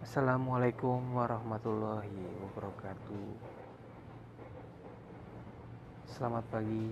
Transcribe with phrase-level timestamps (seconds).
[0.00, 3.36] Assalamualaikum warahmatullahi wabarakatuh.
[6.08, 6.88] Selamat pagi.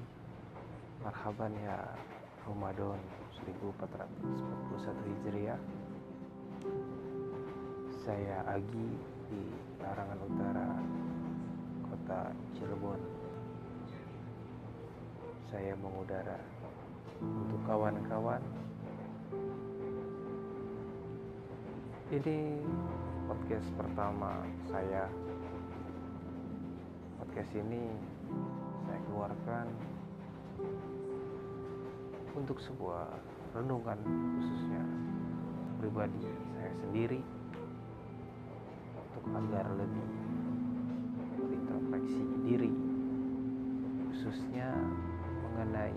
[1.01, 1.89] Marhaban ya
[2.45, 3.01] Ramadan
[3.49, 5.57] 1441 Hijriah.
[8.05, 8.91] Saya Agi
[9.33, 9.43] di
[9.81, 10.69] Larangan Utara
[11.89, 12.29] Kota
[12.61, 13.01] Cirebon.
[15.49, 16.37] Saya mengudara
[17.25, 18.45] untuk kawan-kawan
[22.09, 22.57] Ini
[23.29, 25.13] podcast pertama saya.
[27.21, 27.85] Podcast ini
[28.89, 29.69] saya keluarkan
[32.33, 33.13] untuk sebuah
[33.53, 34.01] renungan
[34.41, 34.83] khususnya
[35.77, 36.25] pribadi
[36.57, 37.21] saya sendiri
[38.97, 40.09] untuk agar lebih
[41.37, 42.73] berintrospeksi diri
[44.17, 44.73] khususnya
[45.45, 45.93] mengenai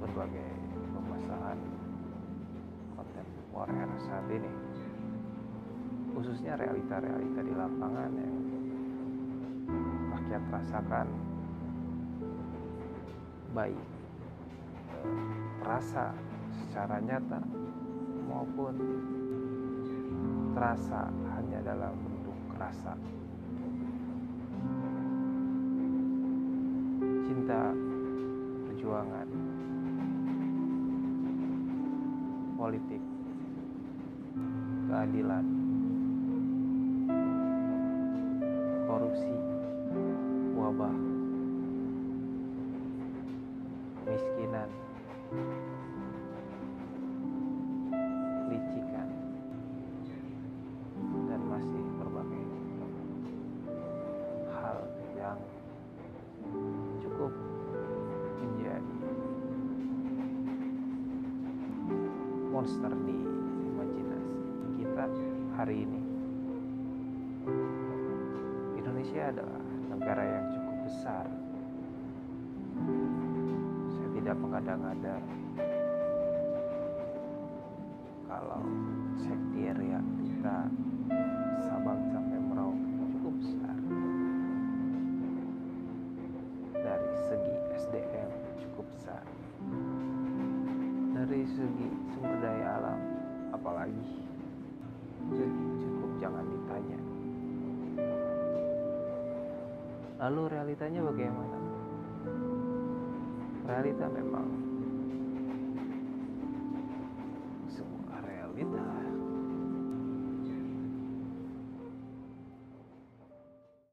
[0.00, 0.52] berbagai
[0.96, 1.60] permasalahan
[2.96, 4.71] kontemporer saat ini
[6.12, 8.36] khususnya realita-realita di lapangan yang
[10.12, 11.08] rakyat rasakan.
[13.52, 13.80] Baik
[15.60, 16.16] terasa
[16.56, 17.40] secara nyata
[18.24, 18.74] maupun
[20.56, 22.94] terasa hanya dalam bentuk rasa.
[27.28, 27.72] Cinta
[28.68, 29.28] perjuangan
[32.56, 33.02] politik
[34.88, 35.71] keadilan
[39.12, 39.36] korupsi,
[40.56, 40.96] wabah,
[44.00, 44.68] kemiskinan,
[48.48, 49.08] licikan,
[51.28, 52.44] dan masih berbagai
[54.56, 54.80] hal
[55.20, 55.38] yang
[57.04, 57.32] cukup
[58.40, 58.96] menjadi
[62.48, 63.18] monster di
[63.76, 64.40] imajinasi
[64.80, 65.04] kita
[65.52, 66.01] hari ini.
[69.02, 71.26] Indonesia adalah negara yang cukup besar.
[73.90, 75.16] Saya tidak mengada-ngada
[78.30, 78.62] kalau
[79.18, 80.56] sekretariat kita
[100.22, 101.58] Lalu realitanya bagaimana?
[103.66, 104.46] Realita memang